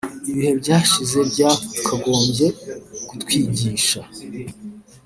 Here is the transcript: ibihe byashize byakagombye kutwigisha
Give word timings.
ibihe 0.31 0.51
byashize 0.61 1.17
byakagombye 1.31 2.47
kutwigisha 3.07 4.01